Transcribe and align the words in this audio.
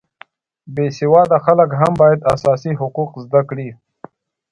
بې 0.75 0.85
سواده 0.97 1.37
خلک 1.45 1.69
هم 1.81 1.91
باید 2.01 2.25
اساسي 2.33 2.71
حقوق 2.81 3.11
زده 3.25 3.41
کړي 3.49 3.69